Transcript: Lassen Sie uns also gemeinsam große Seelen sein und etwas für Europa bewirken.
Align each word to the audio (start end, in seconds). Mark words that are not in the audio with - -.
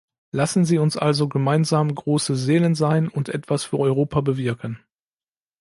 Lassen 0.31 0.65
Sie 0.65 0.79
uns 0.79 0.97
also 0.97 1.27
gemeinsam 1.29 1.93
große 1.93 2.35
Seelen 2.35 2.73
sein 2.73 3.07
und 3.07 3.29
etwas 3.29 3.65
für 3.65 3.77
Europa 3.77 4.21
bewirken. 4.21 4.83